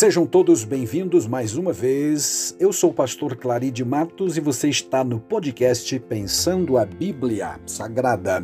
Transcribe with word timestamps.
Sejam 0.00 0.24
todos 0.24 0.64
bem-vindos 0.64 1.26
mais 1.26 1.58
uma 1.58 1.74
vez. 1.74 2.56
Eu 2.58 2.72
sou 2.72 2.88
o 2.88 2.94
pastor 2.94 3.36
Claride 3.36 3.84
Matos 3.84 4.38
e 4.38 4.40
você 4.40 4.70
está 4.70 5.04
no 5.04 5.20
podcast 5.20 6.00
Pensando 6.00 6.78
a 6.78 6.86
Bíblia 6.86 7.60
Sagrada. 7.66 8.42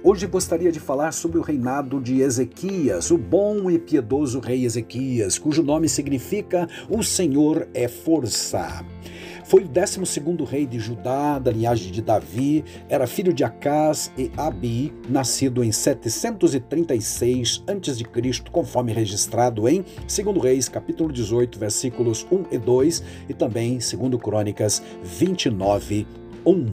Hoje 0.00 0.28
gostaria 0.28 0.70
de 0.70 0.78
falar 0.78 1.10
sobre 1.10 1.38
o 1.38 1.42
reinado 1.42 2.00
de 2.00 2.20
Ezequias, 2.20 3.10
o 3.10 3.18
bom 3.18 3.68
e 3.68 3.80
piedoso 3.80 4.38
rei 4.38 4.64
Ezequias, 4.64 5.40
cujo 5.40 5.60
nome 5.60 5.88
significa 5.88 6.68
O 6.88 7.02
Senhor 7.02 7.66
é 7.74 7.88
Força. 7.88 8.84
Foi 9.52 9.64
o 9.64 9.68
12 9.68 10.00
rei 10.48 10.64
de 10.64 10.78
Judá, 10.78 11.38
da 11.38 11.50
linhagem 11.50 11.92
de 11.92 12.00
Davi, 12.00 12.64
era 12.88 13.06
filho 13.06 13.34
de 13.34 13.44
Acás 13.44 14.10
e 14.16 14.32
Abi, 14.34 14.90
nascido 15.10 15.62
em 15.62 15.70
736 15.70 17.62
a.C., 17.66 18.50
conforme 18.50 18.94
registrado 18.94 19.68
em 19.68 19.84
2 20.08 20.42
Reis, 20.42 20.70
capítulo 20.70 21.12
18, 21.12 21.58
versículos 21.58 22.26
1 22.32 22.44
e 22.50 22.56
2, 22.56 23.04
e 23.28 23.34
também 23.34 23.72
2 23.72 23.92
Crônicas 24.22 24.82
29, 25.02 26.06
1. 26.46 26.66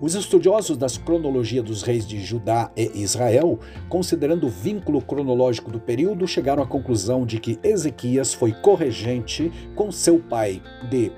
Os 0.00 0.16
estudiosos 0.16 0.76
das 0.76 0.98
cronologias 0.98 1.64
dos 1.64 1.84
reis 1.84 2.04
de 2.04 2.20
Judá 2.20 2.72
e 2.76 3.00
Israel, 3.00 3.60
considerando 3.88 4.48
o 4.48 4.50
vínculo 4.50 5.00
cronológico 5.00 5.70
do 5.70 5.78
período, 5.78 6.26
chegaram 6.26 6.64
à 6.64 6.66
conclusão 6.66 7.24
de 7.24 7.38
que 7.38 7.60
Ezequias 7.62 8.34
foi 8.34 8.50
corregente 8.50 9.52
com 9.76 9.92
seu 9.92 10.18
pai 10.18 10.60
de 10.90 11.12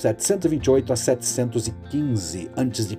728 0.00 0.92
a 0.92 0.96
715 0.96 2.50
a.C., 2.56 2.98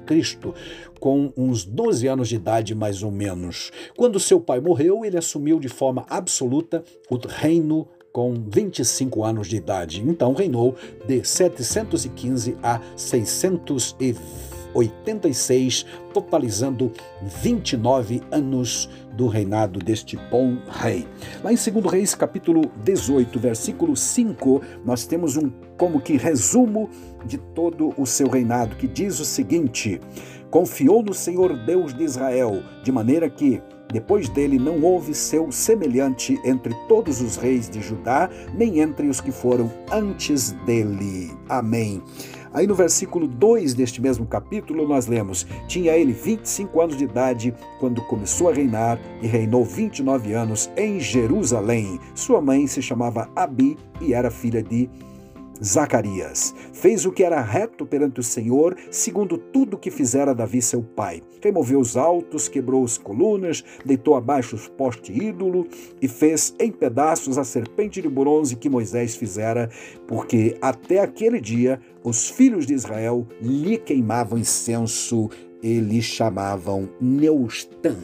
com 0.99 1.33
uns 1.35 1.65
12 1.65 2.07
anos 2.07 2.29
de 2.29 2.35
idade 2.35 2.75
mais 2.75 3.01
ou 3.01 3.09
menos. 3.09 3.71
Quando 3.97 4.19
seu 4.19 4.39
pai 4.39 4.59
morreu, 4.59 5.03
ele 5.03 5.17
assumiu 5.17 5.59
de 5.59 5.67
forma 5.67 6.05
absoluta 6.07 6.83
o 7.09 7.17
reino 7.17 7.87
com 8.13 8.33
25 8.47 9.23
anos 9.23 9.47
de 9.47 9.55
idade. 9.55 10.03
Então 10.05 10.33
reinou 10.33 10.75
de 11.07 11.23
715 11.27 12.55
a 12.61 12.79
620 12.95 14.60
86, 14.73 15.85
totalizando 16.13 16.91
29 17.21 18.21
anos 18.31 18.89
do 19.13 19.27
reinado 19.27 19.79
deste 19.79 20.17
bom 20.29 20.57
rei. 20.69 21.07
Lá 21.43 21.51
em 21.51 21.55
2 21.55 21.91
Reis, 21.91 22.15
capítulo 22.15 22.71
18, 22.83 23.39
versículo 23.39 23.95
5, 23.95 24.61
nós 24.85 25.05
temos 25.05 25.37
um 25.37 25.51
como 25.77 25.99
que 25.99 26.15
resumo 26.17 26.89
de 27.25 27.37
todo 27.37 27.93
o 27.97 28.05
seu 28.05 28.29
reinado, 28.29 28.75
que 28.75 28.87
diz 28.87 29.19
o 29.19 29.25
seguinte: 29.25 29.99
Confiou 30.49 31.01
no 31.01 31.13
Senhor 31.13 31.57
Deus 31.65 31.93
de 31.93 32.03
Israel, 32.03 32.61
de 32.83 32.91
maneira 32.91 33.29
que 33.29 33.61
depois 33.91 34.29
dele 34.29 34.57
não 34.57 34.81
houve 34.81 35.13
seu 35.13 35.51
semelhante 35.51 36.39
entre 36.45 36.73
todos 36.87 37.19
os 37.21 37.35
reis 37.35 37.69
de 37.69 37.81
Judá, 37.81 38.29
nem 38.53 38.79
entre 38.79 39.07
os 39.07 39.19
que 39.19 39.31
foram 39.31 39.71
antes 39.91 40.51
dele. 40.65 41.31
Amém. 41.49 42.01
Aí 42.53 42.67
no 42.67 42.75
versículo 42.75 43.27
2 43.27 43.73
deste 43.73 44.01
mesmo 44.01 44.25
capítulo 44.25 44.87
nós 44.87 45.07
lemos: 45.07 45.45
Tinha 45.67 45.93
ele 45.93 46.11
25 46.11 46.81
anos 46.81 46.97
de 46.97 47.05
idade 47.05 47.53
quando 47.79 48.01
começou 48.03 48.49
a 48.49 48.53
reinar 48.53 48.99
e 49.21 49.27
reinou 49.27 49.63
29 49.63 50.33
anos 50.33 50.69
em 50.75 50.99
Jerusalém. 50.99 51.99
Sua 52.13 52.41
mãe 52.41 52.67
se 52.67 52.81
chamava 52.81 53.29
Abi 53.35 53.77
e 54.01 54.13
era 54.13 54.29
filha 54.29 54.61
de 54.61 54.89
Zacarias. 55.63 56.55
Fez 56.73 57.05
o 57.05 57.11
que 57.11 57.23
era 57.23 57.41
reto 57.41 57.85
perante 57.85 58.19
o 58.19 58.23
Senhor, 58.23 58.75
segundo 58.89 59.37
tudo 59.37 59.77
que 59.77 59.91
fizera 59.91 60.33
Davi 60.33 60.61
seu 60.61 60.81
pai. 60.81 61.21
Removeu 61.43 61.79
os 61.79 61.95
altos, 61.95 62.47
quebrou 62.47 62.83
as 62.83 62.97
colunas, 62.97 63.63
deitou 63.85 64.15
abaixo 64.15 64.55
os 64.55 64.67
postes 64.67 65.15
ídolo 65.15 65.67
e 66.01 66.07
fez 66.07 66.55
em 66.59 66.71
pedaços 66.71 67.37
a 67.37 67.43
serpente 67.43 68.01
de 68.01 68.09
bronze 68.09 68.55
que 68.55 68.69
Moisés 68.69 69.15
fizera, 69.15 69.69
porque 70.07 70.57
até 70.61 70.99
aquele 70.99 71.39
dia 71.39 71.79
os 72.03 72.29
filhos 72.29 72.65
de 72.65 72.73
Israel 72.73 73.27
lhe 73.39 73.77
queimavam 73.77 74.39
incenso 74.39 75.29
e 75.61 75.79
lhe 75.79 76.01
chamavam 76.01 76.89
Neustã. 76.99 77.95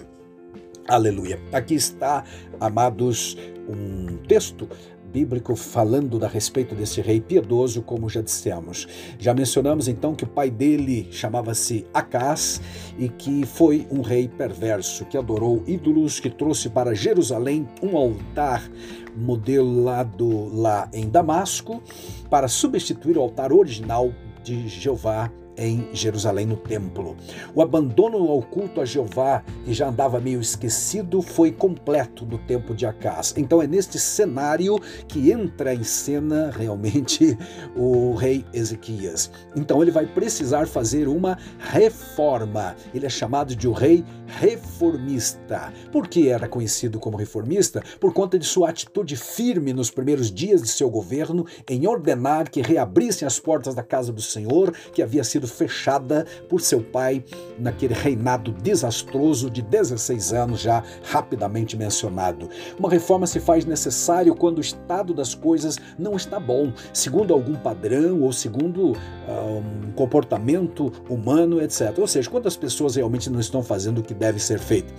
Aleluia. 0.88 1.38
Aqui 1.52 1.76
está, 1.76 2.24
amados, 2.62 3.38
um 3.68 4.18
texto 4.26 4.70
bíblico 5.12 5.56
falando 5.56 6.24
a 6.24 6.28
respeito 6.28 6.76
desse 6.76 7.02
rei 7.02 7.20
piedoso, 7.20 7.82
como 7.82 8.10
já 8.10 8.22
dissemos. 8.22 8.88
Já 9.18 9.34
mencionamos 9.34 9.88
então 9.88 10.14
que 10.16 10.24
o 10.24 10.28
pai 10.28 10.50
dele 10.50 11.08
chamava-se 11.12 11.86
Acás 11.94 12.62
e 12.98 13.10
que 13.10 13.46
foi 13.46 13.88
um 13.90 14.02
rei 14.02 14.28
perverso 14.28 15.06
que 15.06 15.18
adorou 15.18 15.64
ídolos, 15.66 16.20
que 16.20 16.30
trouxe 16.30 16.70
para 16.70 16.94
Jerusalém 16.94 17.68
um 17.82 17.98
altar 17.98 18.70
modelado 19.16 20.54
lá 20.54 20.90
em 20.94 21.10
Damasco 21.10 21.82
para 22.30 22.48
substituir 22.48 23.18
o 23.18 23.22
altar 23.22 23.52
original 23.52 24.12
de 24.44 24.68
Jeová 24.68 25.32
em 25.58 25.90
Jerusalém, 25.92 26.46
no 26.46 26.56
templo. 26.56 27.18
O 27.54 27.62
abandono 27.62 28.18
ao 28.30 28.42
culto 28.42 28.80
a 28.80 28.86
Jeová, 28.86 29.44
que 29.66 29.74
já 29.74 29.90
andava 29.90 30.20
meio 30.20 30.40
esquecido, 30.40 31.22
foi 31.22 31.52
completo 31.52 32.26
no 32.26 32.38
tempo 32.38 32.76
de 32.76 32.86
Acás. 32.86 33.34
Então 33.36 33.62
é 33.62 33.68
neste 33.68 33.98
cenário 34.00 34.80
que 35.08 35.32
entra 35.32 35.74
em 35.74 35.84
cena 35.84 36.52
realmente 36.56 37.38
o 37.76 38.14
rei 38.14 38.46
Ezequias. 38.54 39.32
Então 39.56 39.82
ele 39.82 39.92
vai 39.92 40.06
precisar 40.06 40.68
fazer 40.68 41.08
uma 41.08 41.38
reforma. 41.60 42.76
Ele 42.94 43.06
é 43.06 43.10
chamado 43.10 43.56
de 43.56 43.68
o 43.68 43.72
rei 43.72 44.06
reformista. 44.28 45.74
Por 45.92 46.08
que 46.08 46.30
era 46.30 46.48
conhecido 46.48 47.00
como 47.00 47.18
reformista? 47.18 47.82
Por 48.00 48.14
conta 48.14 48.38
de 48.38 48.46
sua 48.46 48.70
atitude 48.70 49.16
firme 49.16 49.74
nos 49.74 49.90
primeiros 49.90 50.32
dias 50.32 50.62
de 50.62 50.70
seu 50.70 50.90
governo 50.90 51.46
em 51.68 51.88
ordenar 51.88 52.50
que 52.50 52.62
reabrissem 52.62 53.26
as 53.26 53.40
portas 53.40 53.74
da 53.74 53.84
casa 53.84 54.12
do 54.12 54.22
Senhor, 54.22 54.72
que 54.94 55.02
havia 55.02 55.24
sido 55.24 55.47
sido 55.48 55.50
fechada 55.50 56.26
por 56.50 56.62
seu 56.62 56.82
pai 56.82 57.24
naquele 57.58 57.94
reinado 57.94 58.52
desastroso 58.52 59.50
de 59.50 59.62
16 59.62 60.34
anos, 60.34 60.60
já 60.60 60.84
rapidamente 61.04 61.78
mencionado. 61.78 62.50
Uma 62.78 62.90
reforma 62.90 63.26
se 63.26 63.40
faz 63.40 63.66
necessário 63.66 64.36
quando 64.36 64.58
o 64.58 64.62
estado 64.62 65.14
das 65.14 65.34
coisas 65.34 65.78
não 65.98 66.16
está 66.16 66.40
bom, 66.40 66.72
segundo 66.94 67.34
algum 67.34 67.56
padrão 67.56 68.22
ou 68.22 68.34
segundo 68.34 68.94
ah, 69.28 69.62
um 69.88 69.92
comportamento 69.94 70.92
humano, 71.10 71.62
etc. 71.62 71.98
Ou 71.98 72.08
seja, 72.08 72.30
quando 72.30 72.48
as 72.48 72.58
pessoas 72.58 72.96
realmente 72.96 73.30
não 73.30 73.40
estão 73.40 73.64
fazendo 73.64 74.00
o 74.00 74.04
que 74.04 74.14
deve 74.14 74.40
ser 74.40 74.60
feito. 74.60 74.94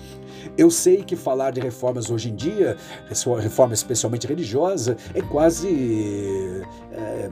Eu 0.57 0.71
sei 0.71 1.03
que 1.03 1.15
falar 1.15 1.53
de 1.53 1.61
reformas 1.61 2.11
hoje 2.11 2.31
em 2.31 2.35
dia, 2.35 2.77
reforma 3.41 3.75
especialmente 3.75 4.27
religiosa, 4.27 4.97
é 5.15 5.21
quase. 5.21 6.65
É, 6.93 7.31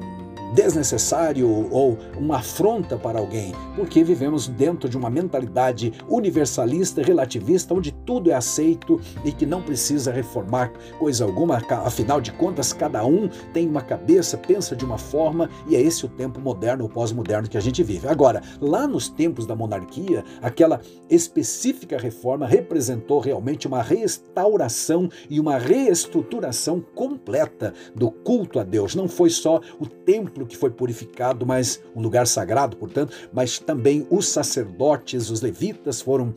desnecessário 0.57 1.69
ou 1.71 1.99
uma 2.17 2.39
afronta 2.39 2.97
para 2.97 3.19
alguém, 3.19 3.53
porque 3.77 4.03
vivemos 4.03 4.49
dentro 4.49 4.89
de 4.89 4.97
uma 4.97 5.11
mentalidade 5.11 5.93
universalista, 6.09 7.03
relativista, 7.03 7.75
onde 7.75 7.93
tudo 7.93 8.31
é 8.31 8.35
aceito 8.35 8.99
e 9.23 9.31
que 9.33 9.45
não 9.45 9.61
precisa 9.61 10.11
reformar 10.11 10.73
coisa 10.99 11.25
alguma, 11.25 11.63
afinal 11.85 12.23
de 12.23 12.33
contas, 12.33 12.73
cada 12.73 13.05
um 13.05 13.29
tem 13.53 13.69
uma 13.69 13.83
cabeça, 13.83 14.39
pensa 14.39 14.75
de 14.75 14.83
uma 14.83 14.97
forma 14.97 15.51
e 15.69 15.77
é 15.77 15.81
esse 15.81 16.07
o 16.07 16.09
tempo 16.09 16.41
moderno 16.41 16.85
ou 16.85 16.89
pós-moderno 16.89 17.49
que 17.49 17.59
a 17.59 17.63
gente 17.63 17.83
vive. 17.83 18.09
Agora, 18.09 18.41
lá 18.59 18.87
nos 18.87 19.11
tempos 19.11 19.45
da 19.45 19.55
monarquia, 19.55 20.25
aquela 20.41 20.81
específica 21.11 21.99
reforma 21.99 22.47
representou 22.47 23.21
realmente 23.21 23.67
uma 23.67 23.83
restauração 23.83 25.11
e 25.29 25.39
uma 25.39 25.59
reestruturação 25.59 26.81
completa 26.95 27.75
do 27.95 28.11
culto 28.11 28.59
a 28.59 28.65
Deus. 28.65 28.95
Não 28.95 29.07
foi 29.07 29.29
só 29.29 29.61
o 29.79 29.87
templo 29.87 30.46
que 30.47 30.57
foi 30.57 30.71
purificado, 30.71 31.45
mas 31.45 31.81
um 31.95 32.01
lugar 32.01 32.27
sagrado, 32.27 32.77
portanto, 32.77 33.13
mas 33.33 33.59
também 33.59 34.07
os 34.11 34.29
sacerdotes, 34.29 35.31
os 35.31 35.41
levitas 35.41 36.01
foram 36.01 36.33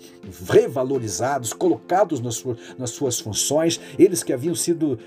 revalorizados, 0.47 1.53
colocados 1.53 2.19
nas 2.19 2.35
suas, 2.35 2.57
nas 2.77 2.89
suas 2.89 3.19
funções, 3.19 3.79
eles 3.97 4.23
que 4.23 4.33
haviam 4.33 4.55
sido 4.55 4.97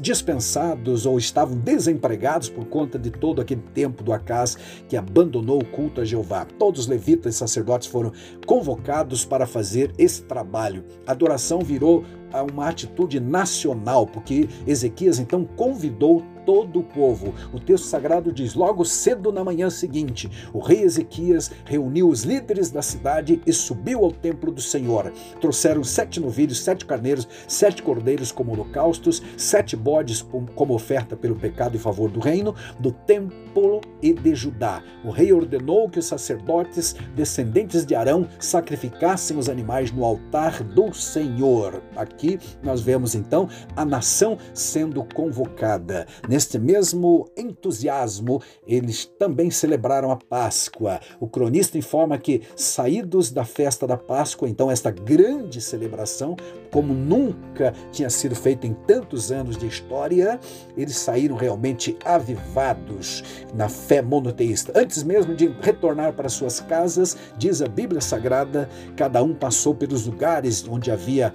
dispensados 0.00 1.06
ou 1.06 1.18
estavam 1.18 1.56
desempregados 1.56 2.48
por 2.48 2.64
conta 2.66 2.98
de 2.98 3.10
todo 3.10 3.40
aquele 3.40 3.62
tempo 3.74 4.02
do 4.02 4.12
Acás 4.12 4.56
que 4.88 4.96
abandonou 4.96 5.60
o 5.60 5.64
culto 5.64 6.00
a 6.00 6.04
Jeová. 6.04 6.44
Todos 6.44 6.82
os 6.82 6.86
levitas 6.86 7.34
e 7.34 7.38
sacerdotes 7.38 7.88
foram 7.88 8.12
convocados 8.46 9.24
para 9.24 9.46
fazer 9.46 9.92
esse 9.98 10.22
trabalho. 10.22 10.84
A 11.06 11.12
adoração 11.12 11.60
virou 11.60 12.04
uma 12.52 12.68
atitude 12.68 13.20
nacional, 13.20 14.06
porque 14.06 14.48
Ezequias 14.66 15.18
então 15.18 15.44
convidou 15.44 16.24
todo 16.44 16.80
o 16.80 16.82
povo. 16.82 17.34
O 17.52 17.60
texto 17.60 17.84
sagrado 17.84 18.32
diz: 18.32 18.54
logo 18.54 18.84
cedo 18.84 19.32
na 19.32 19.44
manhã 19.44 19.70
seguinte, 19.70 20.30
o 20.52 20.58
rei 20.58 20.82
Ezequias 20.82 21.50
reuniu 21.64 22.08
os 22.08 22.22
líderes 22.22 22.70
da 22.70 22.82
cidade 22.82 23.40
e 23.46 23.52
subiu 23.52 24.04
ao 24.04 24.12
templo 24.12 24.52
do 24.52 24.60
Senhor. 24.60 25.12
Trouxeram 25.40 25.84
sete 25.84 26.20
novilhos, 26.20 26.60
sete 26.60 26.84
carneiros, 26.84 27.28
sete 27.46 27.82
cordeiros 27.82 28.32
como 28.32 28.52
holocaustos, 28.52 29.22
sete 29.36 29.76
bodes 29.76 30.24
como 30.54 30.74
oferta 30.74 31.16
pelo 31.16 31.36
pecado 31.36 31.76
em 31.76 31.80
favor 31.80 32.10
do 32.10 32.20
reino, 32.20 32.54
do 32.78 32.92
templo 32.92 33.80
e 34.00 34.12
de 34.12 34.34
Judá. 34.34 34.82
O 35.04 35.10
rei 35.10 35.32
ordenou 35.32 35.88
que 35.88 35.98
os 35.98 36.06
sacerdotes, 36.06 36.94
descendentes 37.14 37.84
de 37.84 37.94
Arão, 37.94 38.26
sacrificassem 38.38 39.36
os 39.36 39.48
animais 39.48 39.92
no 39.92 40.04
altar 40.04 40.62
do 40.62 40.92
Senhor. 40.92 41.82
Aqui 41.96 42.38
nós 42.62 42.80
vemos 42.80 43.14
então 43.14 43.48
a 43.76 43.84
nação 43.84 44.38
sendo 44.54 45.04
convocada. 45.04 46.06
Neste 46.32 46.58
mesmo 46.58 47.28
entusiasmo, 47.36 48.40
eles 48.66 49.04
também 49.04 49.50
celebraram 49.50 50.10
a 50.10 50.16
Páscoa. 50.16 50.98
O 51.20 51.28
cronista 51.28 51.76
informa 51.76 52.16
que, 52.16 52.40
saídos 52.56 53.30
da 53.30 53.44
festa 53.44 53.86
da 53.86 53.98
Páscoa, 53.98 54.48
então 54.48 54.70
esta 54.70 54.90
grande 54.90 55.60
celebração, 55.60 56.34
como 56.72 56.94
nunca 56.94 57.74
tinha 57.90 58.08
sido 58.08 58.34
feito 58.34 58.66
em 58.66 58.72
tantos 58.72 59.30
anos 59.30 59.58
de 59.58 59.66
história, 59.66 60.40
eles 60.74 60.96
saíram 60.96 61.36
realmente 61.36 61.98
avivados 62.02 63.22
na 63.52 63.68
fé 63.68 64.00
monoteísta. 64.00 64.72
Antes 64.74 65.02
mesmo 65.02 65.34
de 65.34 65.48
retornar 65.60 66.14
para 66.14 66.30
suas 66.30 66.60
casas, 66.60 67.14
diz 67.36 67.60
a 67.60 67.68
Bíblia 67.68 68.00
Sagrada, 68.00 68.70
cada 68.96 69.22
um 69.22 69.34
passou 69.34 69.74
pelos 69.74 70.06
lugares 70.06 70.66
onde 70.66 70.90
havia 70.90 71.30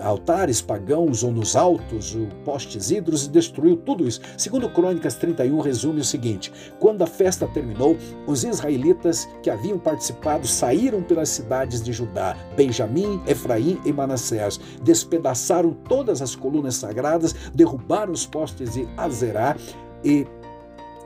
altares 0.00 0.60
pagãos 0.60 1.22
ou 1.22 1.32
nos 1.32 1.56
altos, 1.56 2.16
postes 2.44 2.90
hidros 2.90 3.26
e 3.26 3.30
destruiu 3.30 3.76
tudo 3.76 4.06
isso. 4.06 4.20
Segundo 4.36 4.68
Crônicas 4.68 5.14
31 5.14 5.60
resume 5.60 6.00
o 6.00 6.04
seguinte: 6.04 6.52
quando 6.78 7.02
a 7.02 7.06
festa 7.06 7.46
terminou, 7.46 7.96
os 8.26 8.44
israelitas 8.44 9.28
que 9.42 9.50
haviam 9.50 9.78
participado 9.78 10.46
saíram 10.46 11.02
pelas 11.02 11.28
cidades 11.28 11.82
de 11.82 11.92
Judá, 11.92 12.36
Benjamim, 12.56 13.20
Efraim 13.26 13.80
e 13.84 13.92
Manassés, 13.92 14.60
despedaçaram 14.82 15.72
todas 15.88 16.22
as 16.22 16.34
colunas 16.34 16.74
sagradas, 16.74 17.34
derrubaram 17.54 18.12
os 18.12 18.26
postes 18.26 18.74
de 18.74 18.88
Azerá 18.96 19.56
e 20.04 20.26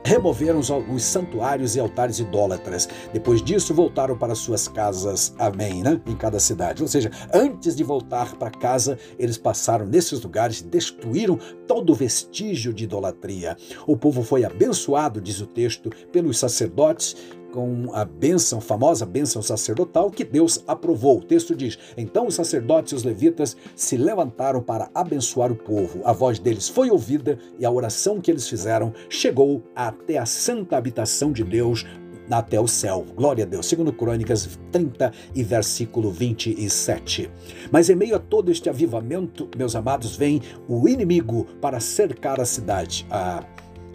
removeram 0.03 0.59
os 0.59 1.03
santuários 1.03 1.75
e 1.75 1.79
altares 1.79 2.19
idólatras. 2.19 2.87
Depois 3.13 3.41
disso, 3.41 3.73
voltaram 3.73 4.17
para 4.17 4.35
suas 4.35 4.67
casas. 4.67 5.33
Amém, 5.37 5.81
né? 5.81 5.99
Em 6.05 6.15
cada 6.15 6.39
cidade. 6.39 6.81
Ou 6.81 6.87
seja, 6.87 7.11
antes 7.33 7.75
de 7.75 7.83
voltar 7.83 8.35
para 8.35 8.49
casa, 8.49 8.97
eles 9.17 9.37
passaram 9.37 9.85
nesses 9.85 10.21
lugares, 10.21 10.61
destruíram 10.61 11.37
todo 11.67 11.93
vestígio 11.93 12.73
de 12.73 12.83
idolatria. 12.85 13.57
O 13.87 13.95
povo 13.95 14.23
foi 14.23 14.43
abençoado, 14.43 15.21
diz 15.21 15.39
o 15.41 15.47
texto, 15.47 15.89
pelos 16.11 16.37
sacerdotes 16.37 17.15
com 17.51 17.89
a 17.93 18.05
bênção, 18.05 18.61
famosa 18.61 19.05
bênção 19.05 19.41
sacerdotal 19.41 20.09
que 20.09 20.23
Deus 20.23 20.63
aprovou. 20.67 21.19
O 21.19 21.23
texto 21.23 21.55
diz: 21.55 21.77
Então 21.97 22.27
os 22.27 22.35
sacerdotes 22.35 22.93
e 22.93 22.95
os 22.95 23.03
levitas 23.03 23.55
se 23.75 23.97
levantaram 23.97 24.61
para 24.61 24.89
abençoar 24.93 25.51
o 25.51 25.55
povo. 25.55 26.01
A 26.03 26.13
voz 26.13 26.39
deles 26.39 26.69
foi 26.69 26.89
ouvida 26.89 27.37
e 27.59 27.65
a 27.65 27.71
oração 27.71 28.19
que 28.19 28.31
eles 28.31 28.47
fizeram 28.47 28.93
chegou 29.09 29.63
até 29.75 30.17
a 30.17 30.25
santa 30.25 30.77
habitação 30.77 31.31
de 31.31 31.43
Deus 31.43 31.85
até 32.29 32.59
o 32.59 32.67
céu. 32.67 33.05
Glória 33.15 33.43
a 33.43 33.47
Deus. 33.47 33.65
Segundo 33.65 33.91
Crônicas 33.91 34.57
30 34.71 35.11
e 35.35 35.43
versículo 35.43 36.11
27. 36.11 37.29
Mas 37.71 37.89
em 37.89 37.95
meio 37.95 38.15
a 38.15 38.19
todo 38.19 38.51
este 38.51 38.69
avivamento, 38.69 39.49
meus 39.57 39.75
amados, 39.75 40.15
vem 40.15 40.41
o 40.67 40.87
inimigo 40.87 41.45
para 41.59 41.79
cercar 41.79 42.39
a 42.39 42.45
cidade. 42.45 43.05
A 43.09 43.43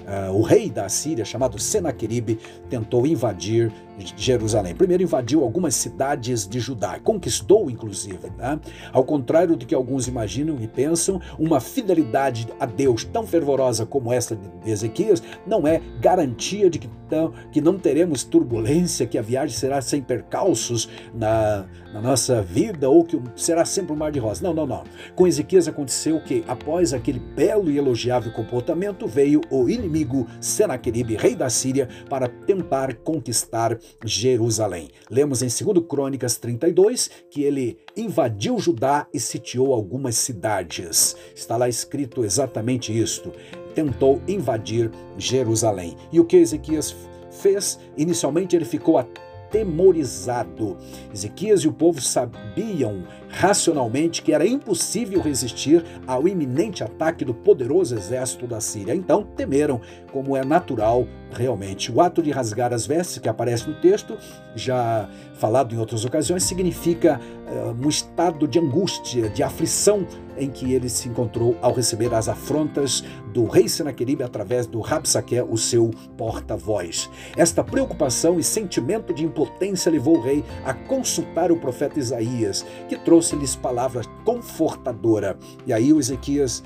Uh, 0.06 0.32
o 0.32 0.42
rei 0.42 0.70
da 0.70 0.88
Síria, 0.88 1.24
chamado 1.24 1.58
Senaqueribe, 1.58 2.38
tentou 2.70 3.04
invadir 3.06 3.72
Jerusalém. 4.16 4.74
Primeiro 4.74 5.02
invadiu 5.02 5.42
algumas 5.42 5.74
cidades 5.74 6.46
de 6.46 6.60
Judá, 6.60 6.98
conquistou 6.98 7.70
inclusive. 7.70 8.30
Né? 8.36 8.58
Ao 8.92 9.04
contrário 9.04 9.56
do 9.56 9.66
que 9.66 9.74
alguns 9.74 10.08
imaginam 10.08 10.58
e 10.60 10.66
pensam, 10.66 11.20
uma 11.38 11.60
fidelidade 11.60 12.48
a 12.58 12.66
Deus 12.66 13.04
tão 13.04 13.26
fervorosa 13.26 13.86
como 13.86 14.12
essa 14.12 14.36
de 14.36 14.70
Ezequias 14.70 15.22
não 15.46 15.66
é 15.66 15.80
garantia 16.00 16.68
de 16.68 16.78
que, 16.78 16.88
tão, 17.08 17.32
que 17.50 17.60
não 17.60 17.78
teremos 17.78 18.24
turbulência, 18.24 19.06
que 19.06 19.18
a 19.18 19.22
viagem 19.22 19.56
será 19.56 19.80
sem 19.80 20.02
percalços 20.02 20.88
na, 21.14 21.66
na 21.92 22.00
nossa 22.00 22.42
vida 22.42 22.88
ou 22.88 23.04
que 23.04 23.20
será 23.34 23.64
sempre 23.64 23.92
um 23.92 23.96
mar 23.96 24.12
de 24.12 24.18
rosa. 24.18 24.42
Não, 24.42 24.52
não, 24.52 24.66
não. 24.66 24.84
Com 25.14 25.26
Ezequias 25.26 25.68
aconteceu 25.68 26.20
que, 26.20 26.44
após 26.46 26.92
aquele 26.92 27.18
belo 27.18 27.70
e 27.70 27.78
elogiável 27.78 28.32
comportamento, 28.32 29.06
veio 29.06 29.40
o 29.50 29.68
inimigo 29.68 30.26
Senaqueribe, 30.40 31.16
rei 31.16 31.34
da 31.34 31.48
Síria, 31.48 31.88
para 32.08 32.28
tentar 32.28 32.94
conquistar 32.96 33.78
Jerusalém. 34.04 34.90
Lemos 35.10 35.42
em 35.42 35.48
2 35.48 35.86
Crônicas 35.86 36.36
32 36.36 37.10
que 37.30 37.42
ele 37.42 37.78
invadiu 37.96 38.58
Judá 38.58 39.06
e 39.12 39.20
sitiou 39.20 39.72
algumas 39.72 40.16
cidades. 40.16 41.16
Está 41.34 41.56
lá 41.56 41.68
escrito 41.68 42.24
exatamente 42.24 42.96
isto. 42.96 43.32
Tentou 43.74 44.20
invadir 44.26 44.90
Jerusalém. 45.18 45.96
E 46.12 46.20
o 46.20 46.24
que 46.24 46.36
Ezequias 46.36 46.94
fez? 47.30 47.78
Inicialmente 47.96 48.56
ele 48.56 48.64
ficou 48.64 48.98
atemorizado. 48.98 50.76
Ezequias 51.12 51.60
e 51.60 51.68
o 51.68 51.72
povo 51.72 52.00
sabiam 52.00 53.04
racionalmente 53.36 54.22
que 54.22 54.32
era 54.32 54.46
impossível 54.46 55.20
resistir 55.20 55.84
ao 56.06 56.26
iminente 56.26 56.82
ataque 56.82 57.22
do 57.22 57.34
poderoso 57.34 57.94
exército 57.94 58.46
da 58.46 58.62
Síria. 58.62 58.94
Então 58.94 59.22
temeram, 59.22 59.78
como 60.10 60.34
é 60.34 60.42
natural 60.42 61.06
realmente. 61.30 61.92
O 61.92 62.00
ato 62.00 62.22
de 62.22 62.30
rasgar 62.30 62.72
as 62.72 62.86
vestes, 62.86 63.18
que 63.18 63.28
aparece 63.28 63.68
no 63.68 63.74
texto, 63.74 64.16
já 64.54 65.08
falado 65.34 65.74
em 65.74 65.78
outras 65.78 66.04
ocasiões, 66.04 66.44
significa 66.44 67.20
uh, 67.46 67.84
um 67.84 67.88
estado 67.90 68.48
de 68.48 68.58
angústia, 68.58 69.28
de 69.28 69.42
aflição 69.42 70.06
em 70.38 70.50
que 70.50 70.72
ele 70.72 70.88
se 70.88 71.08
encontrou 71.08 71.56
ao 71.60 71.72
receber 71.72 72.12
as 72.14 72.28
afrontas 72.28 73.02
do 73.32 73.46
rei 73.46 73.68
Senaqueribe 73.68 74.22
através 74.22 74.66
do 74.66 74.80
Rabsaque, 74.80 75.40
o 75.40 75.56
seu 75.56 75.90
porta-voz. 76.16 77.10
Esta 77.36 77.64
preocupação 77.64 78.38
e 78.38 78.44
sentimento 78.44 79.12
de 79.12 79.24
impotência 79.24 79.90
levou 79.90 80.18
o 80.18 80.20
rei 80.20 80.44
a 80.64 80.72
consultar 80.72 81.50
o 81.50 81.56
profeta 81.56 81.98
Isaías, 81.98 82.64
que 82.88 82.96
trouxe-lhes 83.26 83.56
palavras 83.56 84.06
confortadora. 84.24 85.36
E 85.66 85.72
aí 85.72 85.92
o 85.92 85.98
Ezequias 85.98 86.62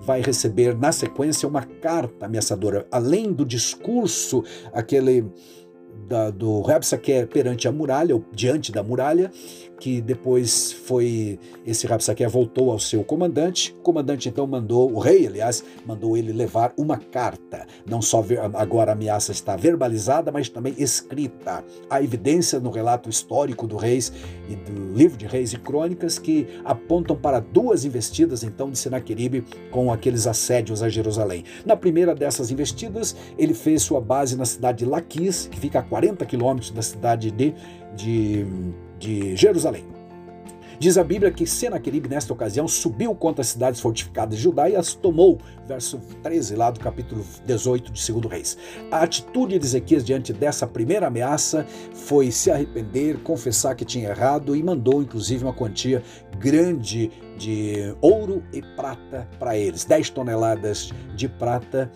vai 0.00 0.20
receber 0.20 0.76
na 0.76 0.90
sequência 0.90 1.48
uma 1.48 1.62
carta 1.62 2.26
ameaçadora, 2.26 2.86
além 2.90 3.32
do 3.32 3.44
discurso, 3.44 4.42
aquele 4.72 5.24
da, 6.08 6.30
do 6.30 6.60
Rabsaque 6.60 7.26
perante 7.26 7.66
a 7.68 7.72
muralha, 7.72 8.14
ou 8.14 8.24
diante 8.32 8.72
da 8.72 8.82
muralha, 8.82 9.30
que 9.82 10.00
depois 10.00 10.72
foi 10.72 11.40
esse 11.66 11.88
Rabsaque 11.88 12.24
voltou 12.28 12.70
ao 12.70 12.78
seu 12.78 13.02
comandante. 13.02 13.74
O 13.80 13.82
comandante 13.82 14.28
então 14.28 14.46
mandou, 14.46 14.92
o 14.92 15.00
rei, 15.00 15.26
aliás, 15.26 15.64
mandou 15.84 16.16
ele 16.16 16.32
levar 16.32 16.72
uma 16.76 16.96
carta. 16.96 17.66
Não 17.84 18.00
só 18.00 18.24
agora 18.54 18.92
a 18.92 18.94
ameaça 18.94 19.32
está 19.32 19.56
verbalizada, 19.56 20.30
mas 20.30 20.48
também 20.48 20.74
escrita. 20.78 21.64
Há 21.90 22.00
evidência 22.00 22.60
no 22.60 22.70
relato 22.70 23.10
histórico 23.10 23.66
do 23.66 23.76
Reis 23.76 24.12
e 24.48 24.54
do 24.54 24.94
livro 24.94 25.18
de 25.18 25.26
Reis 25.26 25.52
e 25.52 25.58
Crônicas 25.58 26.16
que 26.16 26.46
apontam 26.64 27.16
para 27.16 27.40
duas 27.40 27.84
investidas 27.84 28.44
então 28.44 28.70
de 28.70 28.78
Senaqueribe 28.78 29.44
com 29.72 29.92
aqueles 29.92 30.28
assédios 30.28 30.80
a 30.80 30.88
Jerusalém. 30.88 31.42
Na 31.66 31.74
primeira 31.74 32.14
dessas 32.14 32.52
investidas, 32.52 33.16
ele 33.36 33.52
fez 33.52 33.82
sua 33.82 34.00
base 34.00 34.36
na 34.36 34.44
cidade 34.44 34.78
de 34.78 34.84
Laquis, 34.84 35.48
que 35.48 35.58
fica 35.58 35.81
a 35.82 35.84
40 35.84 36.24
quilômetros 36.24 36.70
da 36.70 36.82
cidade 36.82 37.30
de, 37.30 37.54
de 37.94 38.46
de 39.02 39.34
Jerusalém. 39.36 39.84
Diz 40.78 40.98
a 40.98 41.04
Bíblia 41.04 41.30
que 41.30 41.46
Senaqueribe, 41.46 42.08
nesta 42.08 42.32
ocasião, 42.32 42.66
subiu 42.66 43.14
contra 43.14 43.42
as 43.42 43.48
cidades 43.48 43.80
fortificadas 43.80 44.36
de 44.36 44.42
Judá 44.42 44.68
e 44.68 44.74
as 44.74 44.94
tomou. 44.94 45.38
Verso 45.66 46.00
13, 46.24 46.56
lá 46.56 46.72
do 46.72 46.80
capítulo 46.80 47.24
18 47.46 47.92
de 47.92 48.12
2 48.12 48.26
Reis. 48.26 48.58
A 48.90 49.02
atitude 49.02 49.58
de 49.58 49.64
Ezequias 49.64 50.04
diante 50.04 50.32
dessa 50.32 50.66
primeira 50.66 51.06
ameaça 51.06 51.64
foi 51.94 52.32
se 52.32 52.50
arrepender, 52.50 53.18
confessar 53.22 53.76
que 53.76 53.84
tinha 53.84 54.08
errado 54.08 54.56
e 54.56 54.62
mandou, 54.62 55.02
inclusive, 55.02 55.44
uma 55.44 55.52
quantia 55.52 56.02
grande 56.38 57.12
de 57.38 57.94
ouro 58.00 58.42
e 58.52 58.60
prata 58.60 59.28
para 59.38 59.56
eles. 59.56 59.84
10 59.84 60.10
toneladas 60.10 60.90
de 61.14 61.28
prata 61.28 61.92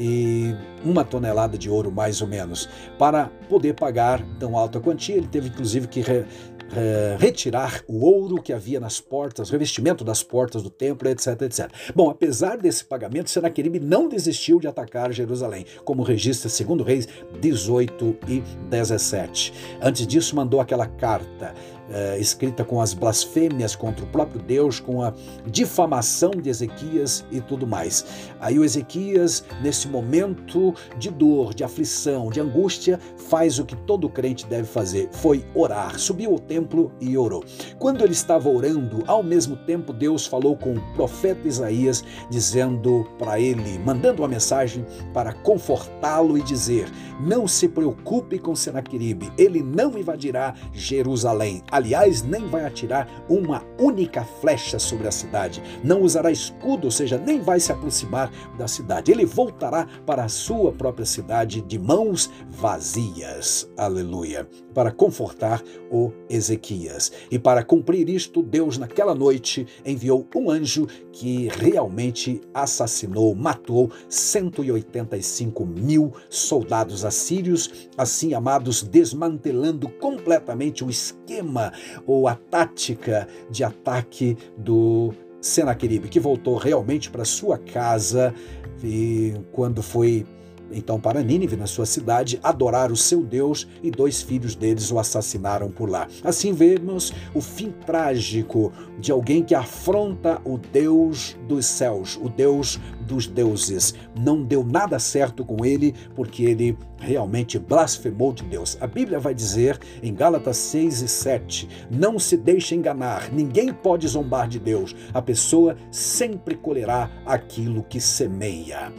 e 0.00 0.56
uma 0.82 1.04
tonelada 1.04 1.58
de 1.58 1.68
ouro, 1.68 1.92
mais 1.92 2.22
ou 2.22 2.26
menos. 2.26 2.68
Para 2.98 3.30
poder 3.48 3.74
pagar 3.74 4.24
tão 4.38 4.56
alta 4.56 4.80
quantia, 4.80 5.16
ele 5.16 5.28
teve 5.28 5.48
inclusive 5.48 5.86
que 5.86 6.00
re, 6.00 6.24
eh, 6.72 7.16
retirar 7.18 7.82
o 7.88 8.04
ouro 8.04 8.40
que 8.40 8.52
havia 8.52 8.78
nas 8.78 9.00
portas, 9.00 9.50
revestimento 9.50 10.04
das 10.04 10.22
portas 10.22 10.62
do 10.62 10.70
templo, 10.70 11.08
etc, 11.08 11.42
etc. 11.42 11.68
Bom, 11.94 12.08
apesar 12.08 12.56
desse 12.56 12.84
pagamento, 12.84 13.28
Senaqueribe 13.28 13.80
não 13.80 14.08
desistiu 14.08 14.60
de 14.60 14.68
atacar 14.68 15.12
Jerusalém, 15.12 15.66
como 15.84 16.02
registra 16.02 16.48
segundo 16.48 16.84
Reis 16.84 17.08
18 17.40 18.16
e 18.28 18.40
17. 18.70 19.52
Antes 19.82 20.06
disso, 20.06 20.34
mandou 20.36 20.60
aquela 20.60 20.86
carta 20.86 21.54
é, 21.92 22.18
escrita 22.18 22.64
com 22.64 22.80
as 22.80 22.94
blasfêmias 22.94 23.74
contra 23.74 24.04
o 24.04 24.08
próprio 24.08 24.40
Deus, 24.40 24.78
com 24.78 25.02
a 25.02 25.12
difamação 25.44 26.30
de 26.30 26.48
Ezequias 26.48 27.24
e 27.32 27.40
tudo 27.40 27.66
mais. 27.66 28.04
Aí 28.40 28.60
o 28.60 28.64
Ezequias, 28.64 29.44
nesse 29.60 29.88
momento 29.90 30.74
de 30.96 31.10
dor, 31.10 31.54
de 31.54 31.64
aflição, 31.64 32.30
de 32.30 32.40
angústia, 32.40 32.98
faz 33.28 33.58
o 33.58 33.64
que 33.64 33.76
todo 33.76 34.08
crente 34.08 34.46
deve 34.46 34.66
fazer: 34.66 35.08
foi 35.12 35.44
orar. 35.54 35.98
Subiu 35.98 36.32
ao 36.32 36.38
templo 36.38 36.92
e 37.00 37.16
orou. 37.16 37.44
Quando 37.78 38.02
ele 38.02 38.12
estava 38.12 38.48
orando, 38.48 39.02
ao 39.06 39.22
mesmo 39.22 39.56
tempo 39.56 39.92
Deus 39.92 40.26
falou 40.26 40.56
com 40.56 40.74
o 40.74 40.94
profeta 40.94 41.46
Isaías, 41.46 42.04
dizendo 42.30 43.08
para 43.18 43.38
ele, 43.40 43.78
mandando 43.78 44.22
uma 44.22 44.28
mensagem 44.28 44.84
para 45.12 45.32
confortá-lo 45.32 46.38
e 46.38 46.42
dizer: 46.42 46.88
Não 47.20 47.46
se 47.46 47.68
preocupe 47.68 48.38
com 48.38 48.54
Senaqueribe, 48.54 49.32
ele 49.36 49.62
não 49.62 49.96
invadirá 49.98 50.54
Jerusalém. 50.72 51.62
Aliás, 51.70 52.22
nem 52.22 52.46
vai 52.46 52.64
atirar 52.64 53.08
uma 53.28 53.62
única 53.78 54.24
flecha 54.40 54.78
sobre 54.78 55.08
a 55.08 55.12
cidade. 55.12 55.62
Não 55.82 56.02
usará 56.02 56.30
escudo, 56.30 56.86
ou 56.86 56.90
seja, 56.90 57.18
nem 57.18 57.40
vai 57.40 57.60
se 57.60 57.72
aproximar 57.72 58.30
da 58.56 58.68
cidade. 58.68 59.10
Ele 59.10 59.24
voltará 59.24 59.79
para 60.06 60.24
a 60.24 60.28
sua 60.28 60.72
própria 60.72 61.06
cidade 61.06 61.60
de 61.60 61.78
mãos 61.78 62.30
vazias. 62.48 63.70
Aleluia. 63.76 64.48
Para 64.74 64.90
confortar 64.90 65.62
o 65.90 66.12
Ezequias. 66.28 67.12
E 67.30 67.38
para 67.38 67.62
cumprir 67.62 68.08
isto, 68.08 68.42
Deus, 68.42 68.78
naquela 68.78 69.14
noite, 69.14 69.66
enviou 69.84 70.26
um 70.34 70.50
anjo 70.50 70.86
que 71.12 71.48
realmente 71.48 72.40
assassinou, 72.54 73.34
matou 73.34 73.90
185 74.08 75.66
mil 75.66 76.12
soldados 76.28 77.04
assírios, 77.04 77.88
assim 77.96 78.32
amados, 78.32 78.82
desmantelando 78.82 79.88
completamente 79.88 80.84
o 80.84 80.90
esquema 80.90 81.72
ou 82.06 82.26
a 82.26 82.34
tática 82.34 83.28
de 83.50 83.62
ataque 83.62 84.36
do 84.56 85.12
Senaqueribe, 85.40 86.08
que 86.08 86.20
voltou 86.20 86.56
realmente 86.56 87.10
para 87.10 87.24
sua 87.24 87.56
casa 87.58 88.34
e 88.82 89.34
quando 89.52 89.82
foi 89.82 90.26
então 90.72 91.00
para 91.00 91.22
Nínive, 91.22 91.56
na 91.56 91.66
sua 91.66 91.86
cidade, 91.86 92.38
adorar 92.42 92.90
o 92.90 92.96
seu 92.96 93.22
Deus 93.22 93.66
e 93.82 93.90
dois 93.90 94.22
filhos 94.22 94.54
deles 94.54 94.90
o 94.90 94.98
assassinaram 94.98 95.70
por 95.70 95.88
lá. 95.88 96.06
Assim 96.22 96.52
vemos 96.52 97.12
o 97.34 97.40
fim 97.40 97.72
trágico 97.84 98.72
de 98.98 99.10
alguém 99.10 99.42
que 99.42 99.54
afronta 99.54 100.40
o 100.44 100.58
Deus 100.58 101.36
dos 101.48 101.66
céus, 101.66 102.18
o 102.22 102.28
Deus 102.28 102.78
dos 103.00 103.26
deuses. 103.26 103.94
Não 104.16 104.42
deu 104.42 104.64
nada 104.64 104.98
certo 104.98 105.44
com 105.44 105.64
ele 105.64 105.94
porque 106.14 106.44
ele 106.44 106.76
realmente 106.98 107.58
blasfemou 107.58 108.32
de 108.32 108.44
Deus. 108.44 108.76
A 108.80 108.86
Bíblia 108.86 109.18
vai 109.18 109.34
dizer 109.34 109.78
em 110.02 110.14
Gálatas 110.14 110.56
6 110.58 111.02
e 111.02 111.08
7: 111.08 111.68
Não 111.90 112.18
se 112.18 112.36
deixe 112.36 112.74
enganar, 112.74 113.32
ninguém 113.32 113.72
pode 113.72 114.06
zombar 114.06 114.48
de 114.48 114.58
Deus. 114.58 114.94
A 115.12 115.20
pessoa 115.20 115.76
sempre 115.90 116.54
colherá 116.54 117.10
aquilo 117.24 117.82
que 117.82 118.00
semeia. 118.00 118.92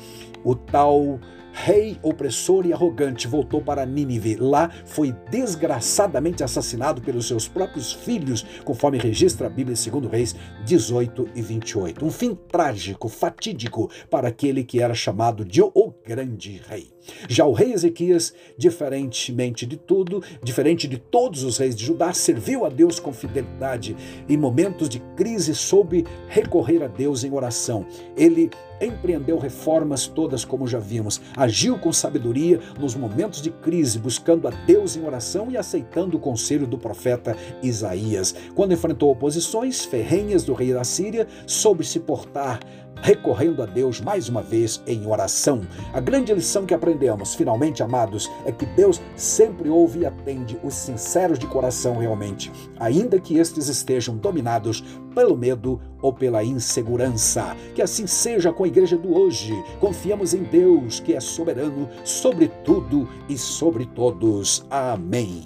O 0.44 0.56
tal 0.56 1.20
rei 1.64 1.96
opressor 2.02 2.66
e 2.66 2.74
arrogante, 2.74 3.28
voltou 3.28 3.62
para 3.62 3.86
Nínive. 3.86 4.36
Lá 4.36 4.72
foi 4.84 5.14
desgraçadamente 5.30 6.44
assassinado 6.44 7.02
pelos 7.02 7.28
seus 7.28 7.48
próprios 7.48 7.94
filhos, 7.94 8.44
conforme 8.66 8.98
registra 8.98 9.46
a 9.46 9.50
Bíblia 9.50 9.76
segundo 9.76 10.08
Reis 10.08 10.36
18 10.66 11.30
e 11.36 11.42
28. 11.42 12.04
Um 12.04 12.10
fim 12.10 12.34
trágico, 12.34 13.08
fatídico 13.08 13.92
para 14.10 14.30
aquele 14.30 14.64
que 14.64 14.82
era 14.82 14.96
chamado 14.96 15.46
de 15.46 15.62
o 15.62 15.94
grande 16.04 16.60
rei. 16.68 16.92
Já 17.30 17.46
o 17.46 17.54
rei 17.54 17.74
Ezequias, 17.74 18.34
diferentemente 18.58 19.66
de 19.66 19.78
tudo, 19.78 20.24
diferente 20.44 20.88
de 20.88 20.98
todos 20.98 21.44
os 21.44 21.58
reis 21.60 21.76
de 21.76 21.86
Judá, 21.86 22.12
serviu 22.12 22.66
a 22.66 22.70
Deus 22.70 23.00
com 23.00 23.14
fidelidade. 23.14 23.96
Em 24.28 24.38
momentos 24.38 24.90
de 24.90 25.00
crise, 25.16 25.54
soube 25.54 26.06
recorrer 26.28 26.84
a 26.84 26.88
Deus 26.88 27.24
em 27.24 27.32
oração. 27.32 27.86
Ele 28.18 28.50
empreendeu 28.82 29.38
reformas 29.38 30.08
todas, 30.08 30.44
como 30.44 30.68
já 30.68 30.80
vimos, 30.80 31.22
agiu 31.38 31.78
com 31.78 31.94
sabedoria 31.94 32.60
nos 32.80 32.96
momentos 32.96 33.42
de 33.42 33.52
crise, 33.52 34.00
buscando 34.00 34.48
a 34.48 34.52
Deus 34.52 34.96
em 34.96 35.06
oração 35.06 35.52
e 35.52 35.58
aceitando 35.58 36.18
o 36.18 36.20
conselho 36.20 36.66
do 36.66 36.78
profeta 36.78 37.36
Isaías. 37.62 38.36
Quando 38.56 38.74
enfrentou 38.74 39.12
oposições 39.12 39.86
ferrenhas 39.86 40.44
do 40.44 40.54
rei 40.54 40.74
da 40.74 40.84
Síria, 40.84 41.28
soube 41.46 41.84
se 41.86 42.00
portar 42.00 42.60
recorrendo 43.02 43.62
a 43.64 43.66
Deus 43.66 44.00
mais 44.00 44.30
uma 44.30 44.42
vez 44.42 44.82
em 44.86 45.06
oração. 45.08 45.62
A 45.94 46.00
grande 46.00 46.34
lição 46.34 46.66
que 46.66 46.74
aprendemos, 46.74 47.36
finalmente, 47.36 47.84
amados, 47.84 48.30
é 48.46 48.52
que 48.52 48.66
Deus 48.66 49.02
sempre 49.16 49.70
ouve 49.70 50.00
e 50.00 50.06
atende 50.06 50.60
os 50.64 50.74
sinceros 50.74 51.40
de 51.40 51.48
coração 51.48 51.98
realmente, 51.98 52.52
ainda 52.80 53.20
que 53.20 53.38
estes 53.38 53.68
estejam 53.68 54.16
dominados 54.16 54.84
pelo 55.14 55.36
medo 55.36 55.82
ou 56.02 56.14
pela 56.14 56.44
insegurança. 56.44 57.56
Que 57.76 57.82
assim 57.82 58.08
seja 58.08 58.54
com 58.54 58.64
a 58.64 58.68
igreja 58.68 58.98
do 58.98 59.14
hoje. 59.18 59.54
Confiamos 59.80 60.34
em 60.34 60.44
Deus, 60.44 61.00
que 61.00 61.14
é 61.14 61.20
soberano 61.20 61.90
sobre 62.04 62.48
tudo 62.64 63.08
e 63.28 63.38
sobre 63.38 63.86
todos. 63.86 64.66
Amém. 64.70 65.46